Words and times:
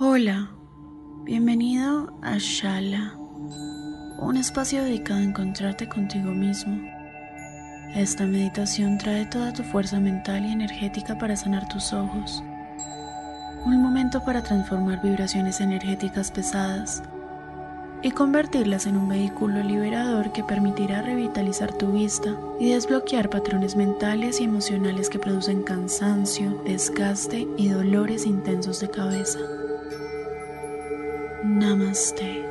Hola, 0.00 0.50
bienvenido 1.22 2.18
a 2.20 2.36
Shala, 2.38 3.14
un 4.18 4.36
espacio 4.36 4.82
dedicado 4.82 5.20
a 5.20 5.22
encontrarte 5.22 5.88
contigo 5.88 6.32
mismo. 6.32 6.82
Esta 7.94 8.26
meditación 8.26 8.98
trae 8.98 9.24
toda 9.26 9.52
tu 9.52 9.62
fuerza 9.62 10.00
mental 10.00 10.46
y 10.46 10.50
energética 10.50 11.16
para 11.16 11.36
sanar 11.36 11.68
tus 11.68 11.92
ojos. 11.92 12.42
Un 13.64 13.80
momento 13.80 14.24
para 14.24 14.42
transformar 14.42 15.00
vibraciones 15.00 15.60
energéticas 15.60 16.32
pesadas 16.32 17.04
y 18.02 18.10
convertirlas 18.10 18.86
en 18.86 18.96
un 18.96 19.08
vehículo 19.08 19.62
liberador 19.62 20.32
que 20.32 20.42
permitirá 20.42 21.02
revitalizar 21.02 21.72
tu 21.72 21.92
vista 21.92 22.34
y 22.58 22.72
desbloquear 22.72 23.30
patrones 23.30 23.76
mentales 23.76 24.40
y 24.40 24.44
emocionales 24.44 25.08
que 25.08 25.20
producen 25.20 25.62
cansancio, 25.62 26.60
desgaste 26.64 27.46
y 27.56 27.68
dolores 27.68 28.26
intensos 28.26 28.80
de 28.80 28.90
cabeza. 28.90 29.38
Namaste. 31.54 32.44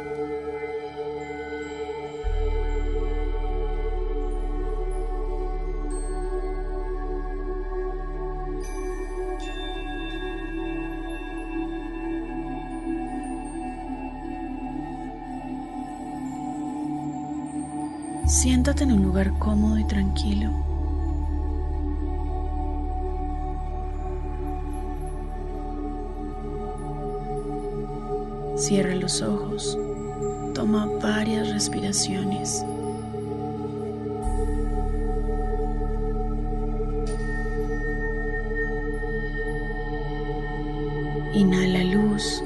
Siéntate 18.25 18.85
en 18.85 18.93
un 18.93 19.03
lugar 19.03 19.37
cómodo 19.37 19.77
y 19.77 19.83
tranquilo. 19.83 20.72
Cierra 28.73 28.95
los 28.95 29.21
ojos. 29.21 29.77
Toma 30.55 30.87
varias 30.99 31.47
respiraciones. 31.49 32.65
Inhala 41.35 41.83
luz. 41.83 42.43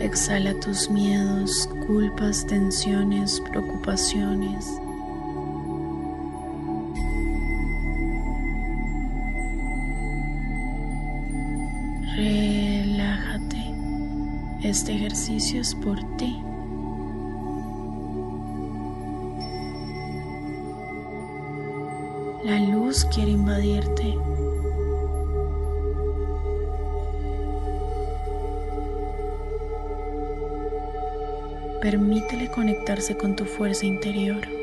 Exhala 0.00 0.52
tus 0.54 0.90
miedos, 0.90 1.68
culpas, 1.86 2.44
tensiones, 2.44 3.40
preocupaciones. 3.48 4.66
Este 14.76 14.92
ejercicio 14.92 15.62
es 15.62 15.74
por 15.74 15.96
ti. 16.18 16.38
La 22.44 22.60
luz 22.60 23.06
quiere 23.06 23.30
invadirte. 23.30 24.18
Permítele 31.80 32.50
conectarse 32.50 33.16
con 33.16 33.34
tu 33.34 33.46
fuerza 33.46 33.86
interior. 33.86 34.55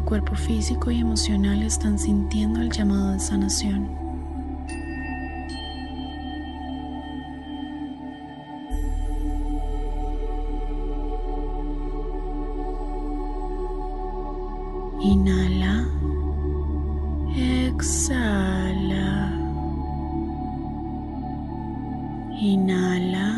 Tu 0.00 0.06
cuerpo 0.06 0.34
físico 0.34 0.90
y 0.90 1.00
emocional 1.00 1.62
están 1.62 1.98
sintiendo 1.98 2.60
el 2.60 2.70
llamado 2.70 3.12
de 3.12 3.20
sanación. 3.20 3.88
Inhala. 15.00 15.86
Exhala. 17.36 19.32
Inhala. 22.40 23.29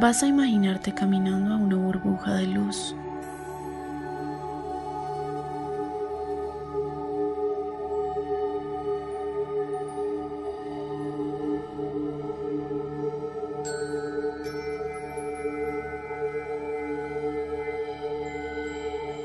Vas 0.00 0.22
a 0.22 0.26
imaginarte 0.26 0.94
caminando 0.94 1.52
a 1.52 1.58
una 1.58 1.76
burbuja 1.76 2.36
de 2.36 2.46
luz. 2.46 2.96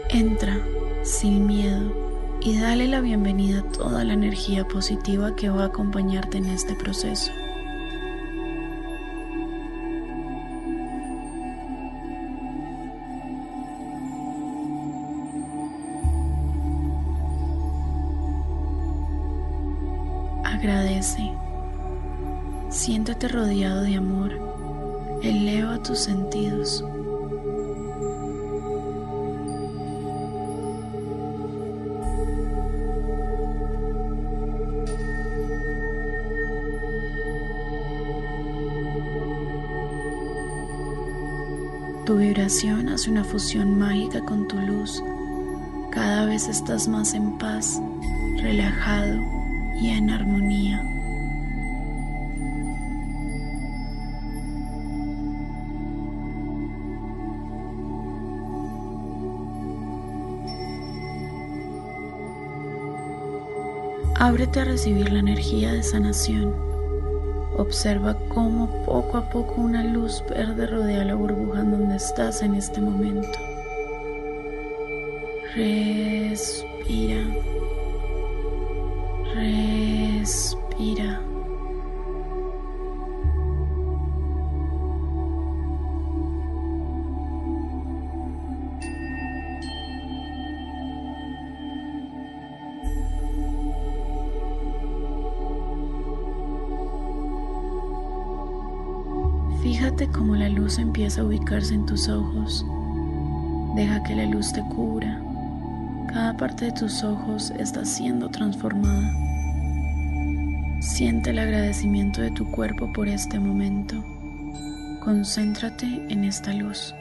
Entra 0.09 0.57
sin 1.03 1.47
miedo 1.47 1.93
y 2.41 2.59
dale 2.59 2.89
la 2.89 2.99
bienvenida 2.99 3.61
a 3.61 3.71
toda 3.71 4.03
la 4.03 4.11
energía 4.11 4.67
positiva 4.67 5.37
que 5.37 5.49
va 5.49 5.63
a 5.63 5.67
acompañarte 5.67 6.37
en 6.37 6.47
este 6.47 6.75
proceso. 6.75 7.31
Siéntate 23.05 23.27
rodeado 23.27 23.83
de 23.83 23.97
amor. 23.97 24.31
Eleva 25.21 25.77
tus 25.83 25.99
sentidos. 25.99 26.83
Tu 42.07 42.17
vibración 42.17 42.89
hace 42.89 43.11
una 43.11 43.23
fusión 43.23 43.77
mágica 43.77 44.21
con 44.21 44.47
tu 44.47 44.57
luz. 44.57 45.03
Cada 45.91 46.25
vez 46.25 46.47
estás 46.47 46.87
más 46.87 47.13
en 47.13 47.37
paz, 47.37 47.79
relajado 48.41 49.21
y 49.79 49.89
en 49.89 50.09
armonía. 50.09 50.94
Ábrete 64.17 64.61
a 64.61 64.63
recibir 64.63 65.11
la 65.11 65.19
energía 65.19 65.73
de 65.73 65.83
sanación. 65.83 66.55
Observa 67.57 68.17
cómo 68.29 68.85
poco 68.85 69.17
a 69.17 69.29
poco 69.29 69.55
una 69.59 69.83
luz 69.83 70.23
verde 70.29 70.67
rodea 70.67 71.03
la 71.03 71.15
burbuja 71.15 71.59
en 71.59 71.71
donde 71.71 71.97
estás 71.97 72.41
en 72.41 72.55
este 72.55 72.79
momento. 72.79 73.37
Respira. 75.53 77.23
Respira. 79.35 81.24
Fíjate 99.85 100.07
cómo 100.07 100.35
la 100.35 100.49
luz 100.49 100.79
empieza 100.79 101.21
a 101.21 101.25
ubicarse 101.25 101.75
en 101.75 101.85
tus 101.85 102.09
ojos. 102.09 102.65
Deja 103.75 104.01
que 104.01 104.15
la 104.15 104.25
luz 104.25 104.51
te 104.51 104.63
cubra. 104.63 105.21
Cada 106.07 106.35
parte 106.35 106.65
de 106.65 106.71
tus 106.71 107.03
ojos 107.03 107.53
está 107.59 107.85
siendo 107.85 108.27
transformada. 108.29 109.13
Siente 110.81 111.29
el 111.29 111.37
agradecimiento 111.37 112.19
de 112.19 112.31
tu 112.31 112.49
cuerpo 112.49 112.91
por 112.93 113.07
este 113.07 113.37
momento. 113.37 114.03
Concéntrate 115.03 115.85
en 116.09 116.23
esta 116.23 116.51
luz. 116.51 116.95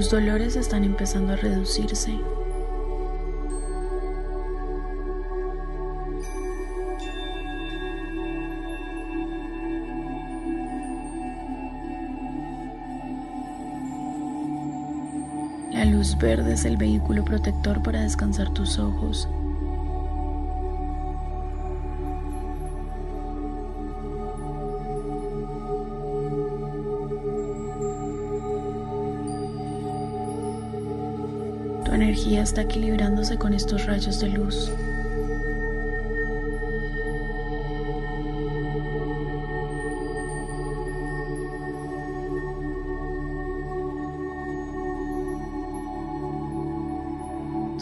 Tus 0.00 0.08
dolores 0.08 0.56
están 0.56 0.82
empezando 0.84 1.34
a 1.34 1.36
reducirse. 1.36 2.18
La 15.70 15.84
luz 15.84 16.16
verde 16.16 16.54
es 16.54 16.64
el 16.64 16.78
vehículo 16.78 17.22
protector 17.22 17.82
para 17.82 18.00
descansar 18.00 18.48
tus 18.54 18.78
ojos. 18.78 19.28
Energía 32.30 32.42
está 32.42 32.62
equilibrándose 32.62 33.36
con 33.38 33.54
estos 33.54 33.86
rayos 33.86 34.20
de 34.20 34.28
luz. 34.28 34.70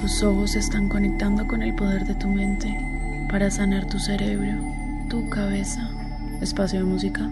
Tus 0.01 0.23
ojos 0.23 0.57
están 0.57 0.89
conectando 0.89 1.47
con 1.47 1.63
el 1.63 1.75
poder 1.75 2.07
de 2.07 2.15
tu 2.15 2.29
mente 2.29 2.75
para 3.31 3.51
sanar 3.51 3.85
tu 3.85 3.99
cerebro, 3.99 4.63
tu 5.11 5.29
cabeza. 5.29 5.91
Espacio 6.41 6.79
de 6.79 6.85
música. 6.87 7.29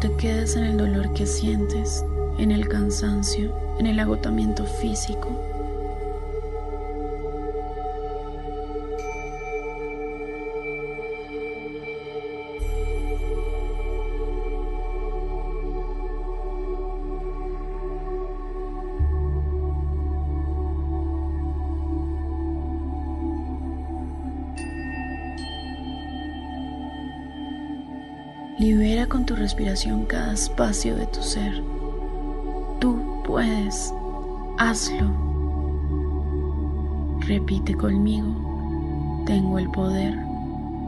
Te 0.00 0.12
quedes 0.16 0.56
en 0.56 0.64
el 0.64 0.76
dolor 0.76 1.14
que 1.14 1.24
sientes, 1.24 2.04
en 2.38 2.50
el 2.50 2.68
cansancio, 2.68 3.50
en 3.78 3.86
el 3.86 3.98
agotamiento 3.98 4.64
físico. 4.64 5.45
Con 29.08 29.24
tu 29.24 29.36
respiración 29.36 30.04
cada 30.04 30.32
espacio 30.32 30.96
de 30.96 31.06
tu 31.06 31.22
ser. 31.22 31.62
Tú 32.80 33.22
puedes. 33.24 33.92
Hazlo. 34.58 35.10
Repite 37.20 37.74
conmigo. 37.74 39.24
Tengo 39.26 39.58
el 39.58 39.70
poder. 39.70 40.14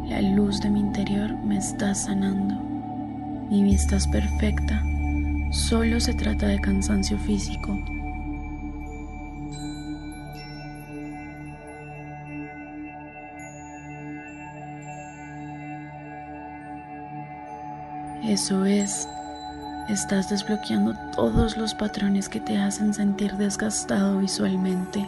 La 0.08 0.20
luz 0.20 0.60
de 0.60 0.70
mi 0.70 0.80
interior 0.80 1.32
me 1.44 1.58
está 1.58 1.94
sanando. 1.94 2.54
Mi 3.50 3.62
vista 3.62 3.96
es 3.96 4.06
perfecta. 4.08 4.82
Solo 5.52 6.00
se 6.00 6.12
trata 6.14 6.46
de 6.48 6.60
cansancio 6.60 7.18
físico. 7.18 7.78
Eso 18.40 18.64
es, 18.66 19.08
estás 19.88 20.30
desbloqueando 20.30 20.94
todos 21.12 21.56
los 21.56 21.74
patrones 21.74 22.28
que 22.28 22.38
te 22.38 22.56
hacen 22.56 22.94
sentir 22.94 23.32
desgastado 23.32 24.16
visualmente. 24.18 25.04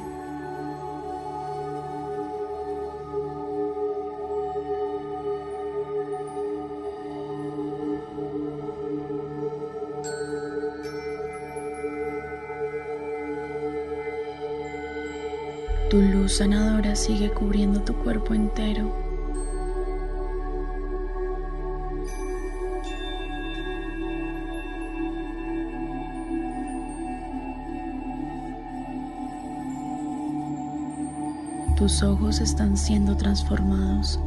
Tu 15.88 16.02
luz 16.02 16.38
sanadora 16.38 16.96
sigue 16.96 17.30
cubriendo 17.30 17.80
tu 17.82 17.94
cuerpo 17.94 18.34
entero. 18.34 19.09
Tus 31.90 32.04
ojos 32.04 32.40
están 32.40 32.76
siendo 32.76 33.16
transformados. 33.16 34.20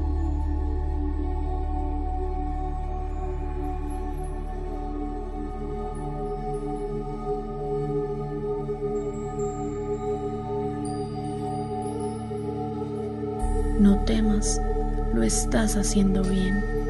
No 13.79 13.97
temas, 14.03 14.59
lo 15.13 15.23
estás 15.23 15.77
haciendo 15.77 16.21
bien. 16.21 16.82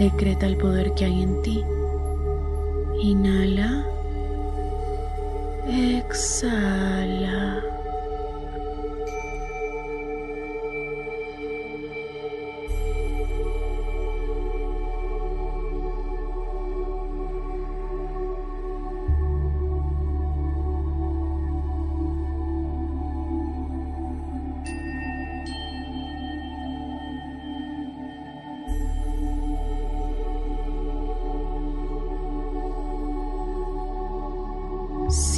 Decreta 0.00 0.46
el 0.46 0.56
poder 0.56 0.94
que 0.94 1.04
hay 1.04 1.22
en 1.22 1.42
ti. 1.42 1.62
Inhala. 3.02 3.84
Exhala. 5.68 7.62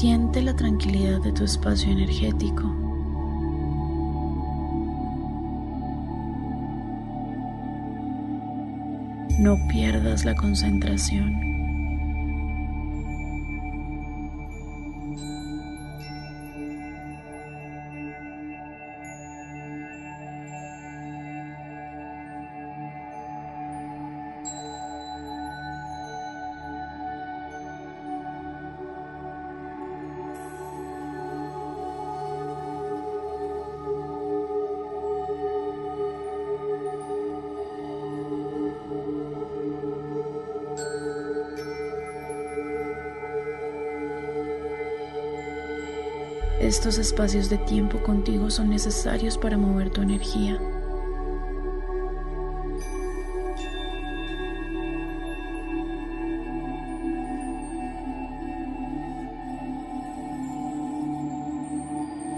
Siente 0.02 0.42
la 0.42 0.56
tranquilidad 0.56 1.20
de 1.20 1.30
tu 1.30 1.44
espacio 1.44 1.92
energético. 1.92 2.64
No 9.38 9.56
pierdas 9.68 10.24
la 10.24 10.34
concentración. 10.34 11.51
Estos 46.72 46.96
espacios 46.96 47.50
de 47.50 47.58
tiempo 47.58 48.02
contigo 48.02 48.50
son 48.50 48.70
necesarios 48.70 49.36
para 49.36 49.58
mover 49.58 49.90
tu 49.90 50.00
energía. 50.00 50.58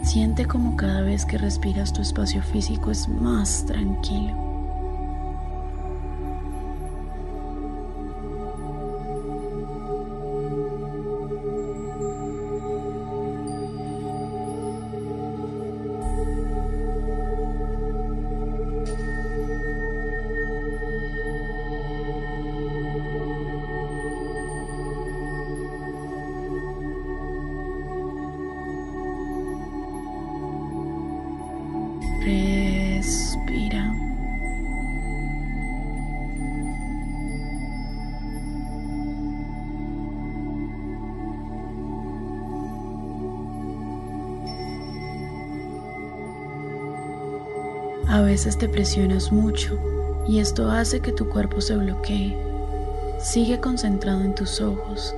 Siente 0.02 0.46
como 0.46 0.76
cada 0.76 1.02
vez 1.02 1.24
que 1.24 1.38
respiras 1.38 1.92
tu 1.92 2.02
espacio 2.02 2.42
físico 2.42 2.90
es 2.90 3.06
más 3.06 3.64
tranquilo. 3.66 4.53
Respira. 32.24 33.94
A 48.08 48.22
veces 48.22 48.56
te 48.56 48.68
presionas 48.70 49.30
mucho 49.30 49.78
y 50.26 50.38
esto 50.38 50.70
hace 50.70 51.00
que 51.00 51.12
tu 51.12 51.28
cuerpo 51.28 51.60
se 51.60 51.76
bloquee. 51.76 52.34
Sigue 53.20 53.60
concentrado 53.60 54.22
en 54.22 54.34
tus 54.34 54.62
ojos, 54.62 55.14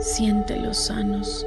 siéntelos 0.00 0.76
sanos. 0.76 1.46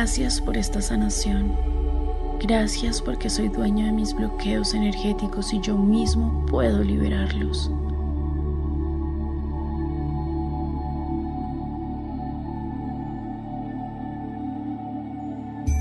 Gracias 0.00 0.40
por 0.40 0.56
esta 0.56 0.80
sanación. 0.80 1.56
Gracias 2.40 3.02
porque 3.02 3.28
soy 3.28 3.48
dueño 3.48 3.84
de 3.84 3.90
mis 3.90 4.14
bloqueos 4.14 4.72
energéticos 4.72 5.52
y 5.52 5.60
yo 5.60 5.76
mismo 5.76 6.46
puedo 6.46 6.84
liberarlos. 6.84 7.68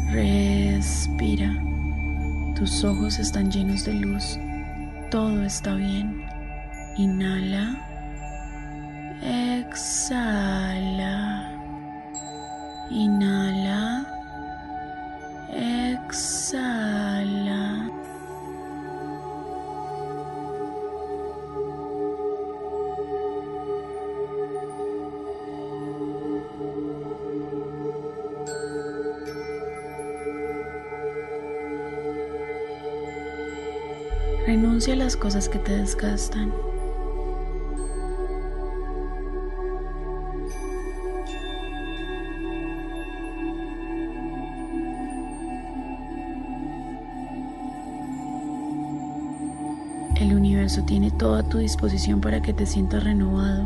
Respira. 0.10 1.56
Tus 2.56 2.84
ojos 2.84 3.20
están 3.20 3.52
llenos 3.52 3.86
de 3.86 3.94
luz. 3.94 4.40
Todo 5.12 5.44
está 5.44 5.76
bien. 5.76 6.26
Inhala. 6.98 7.78
Exhala. 9.62 11.57
Inhala. 12.90 14.06
Exhala. 15.50 16.78
Renuncia 34.46 34.94
a 34.94 34.96
las 34.96 35.18
cosas 35.18 35.50
que 35.50 35.60
te 35.60 35.76
desgastan. 35.76 36.67
Tiene 50.84 51.12
toda 51.12 51.44
tu 51.44 51.58
disposición 51.58 52.22
para 52.22 52.42
que 52.42 52.54
te 52.54 52.66
sientas 52.66 53.04
renovado, 53.04 53.64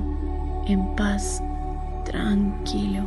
en 0.68 0.96
paz, 0.96 1.42
tranquilo. 2.06 3.04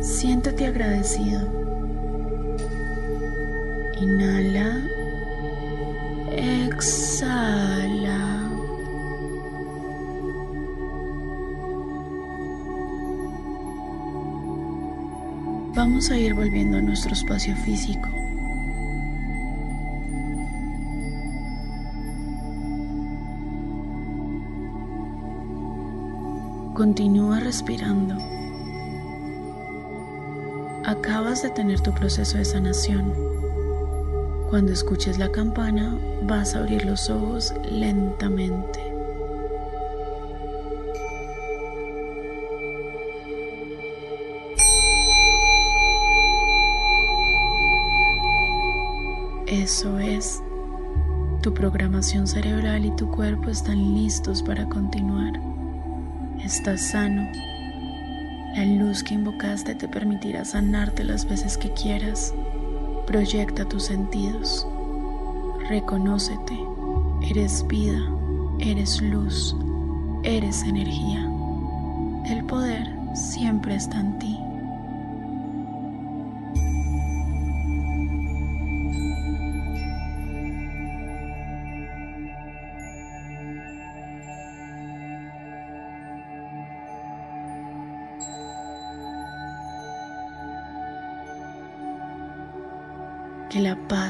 Siéntate 0.00 0.66
agradecido. 0.66 1.40
Inhala. 4.00 4.82
Exhala. 6.32 8.31
Vamos 15.84 16.12
a 16.12 16.16
ir 16.16 16.32
volviendo 16.32 16.78
a 16.78 16.80
nuestro 16.80 17.12
espacio 17.12 17.56
físico. 17.56 18.08
Continúa 26.72 27.40
respirando. 27.40 28.14
Acabas 30.84 31.42
de 31.42 31.50
tener 31.50 31.80
tu 31.80 31.92
proceso 31.92 32.38
de 32.38 32.44
sanación. 32.44 33.12
Cuando 34.50 34.70
escuches 34.70 35.18
la 35.18 35.32
campana, 35.32 35.98
vas 36.28 36.54
a 36.54 36.60
abrir 36.60 36.84
los 36.84 37.10
ojos 37.10 37.52
lentamente. 37.68 38.91
Eso 49.62 49.96
es. 50.00 50.42
Tu 51.40 51.54
programación 51.54 52.26
cerebral 52.26 52.84
y 52.84 52.90
tu 52.96 53.08
cuerpo 53.08 53.48
están 53.48 53.94
listos 53.94 54.42
para 54.42 54.68
continuar. 54.68 55.34
Estás 56.40 56.80
sano. 56.80 57.30
La 58.56 58.64
luz 58.64 59.04
que 59.04 59.14
invocaste 59.14 59.76
te 59.76 59.86
permitirá 59.86 60.44
sanarte 60.44 61.04
las 61.04 61.28
veces 61.28 61.56
que 61.56 61.70
quieras. 61.74 62.34
Proyecta 63.06 63.64
tus 63.64 63.84
sentidos. 63.84 64.66
Reconócete. 65.68 66.58
Eres 67.30 67.64
vida. 67.68 68.00
Eres 68.58 69.00
luz. 69.00 69.54
Eres 70.24 70.64
energía. 70.64 71.30
El 72.26 72.44
poder 72.46 72.92
siempre 73.14 73.76
está 73.76 74.00
en 74.00 74.18
ti. 74.18 74.41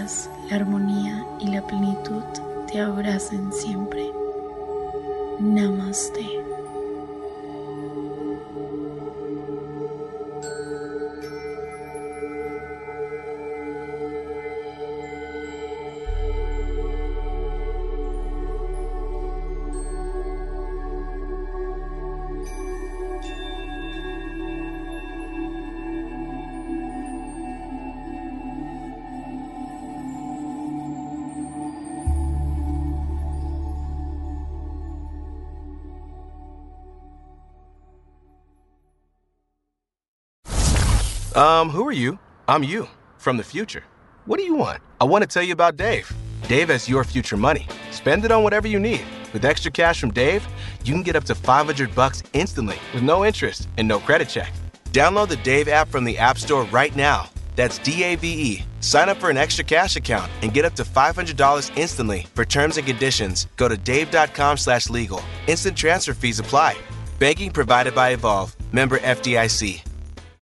La 0.02 0.56
armonía 0.56 1.24
y 1.38 1.46
la 1.48 1.64
plenitud 1.64 2.22
te 2.66 2.80
abracen 2.80 3.52
siempre. 3.52 4.10
Namaste. 5.38 6.41
Um, 41.34 41.70
who 41.70 41.86
are 41.88 41.92
you? 41.92 42.18
I'm 42.46 42.62
you, 42.62 42.88
from 43.16 43.38
the 43.38 43.42
future. 43.42 43.84
What 44.26 44.36
do 44.38 44.42
you 44.42 44.54
want? 44.54 44.82
I 45.00 45.04
want 45.04 45.22
to 45.22 45.26
tell 45.26 45.42
you 45.42 45.54
about 45.54 45.78
Dave. 45.78 46.12
Dave 46.46 46.68
has 46.68 46.88
your 46.88 47.04
future 47.04 47.38
money. 47.38 47.66
Spend 47.90 48.24
it 48.24 48.32
on 48.32 48.42
whatever 48.44 48.68
you 48.68 48.78
need. 48.78 49.00
With 49.32 49.44
extra 49.44 49.70
cash 49.70 49.98
from 49.98 50.10
Dave, 50.10 50.46
you 50.84 50.92
can 50.92 51.02
get 51.02 51.16
up 51.16 51.24
to 51.24 51.34
500 51.34 51.94
bucks 51.94 52.22
instantly 52.34 52.76
with 52.92 53.02
no 53.02 53.24
interest 53.24 53.68
and 53.78 53.88
no 53.88 53.98
credit 53.98 54.28
check. 54.28 54.52
Download 54.90 55.26
the 55.26 55.36
Dave 55.36 55.68
app 55.68 55.88
from 55.88 56.04
the 56.04 56.18
App 56.18 56.36
Store 56.36 56.64
right 56.64 56.94
now. 56.94 57.30
That's 57.56 57.78
D 57.78 58.04
A 58.04 58.16
V 58.16 58.28
E. 58.28 58.64
Sign 58.80 59.08
up 59.08 59.16
for 59.18 59.30
an 59.30 59.38
extra 59.38 59.64
cash 59.64 59.96
account 59.96 60.30
and 60.42 60.52
get 60.52 60.66
up 60.66 60.74
to 60.74 60.84
$500 60.84 61.70
instantly. 61.76 62.26
For 62.34 62.44
terms 62.44 62.76
and 62.76 62.86
conditions, 62.86 63.46
go 63.56 63.68
to 63.68 63.76
dave.com/legal. 63.76 65.22
Instant 65.46 65.76
transfer 65.76 66.14
fees 66.14 66.40
apply. 66.40 66.76
Banking 67.18 67.50
provided 67.50 67.94
by 67.94 68.10
Evolve. 68.10 68.54
Member 68.72 68.98
FDIC. 68.98 69.91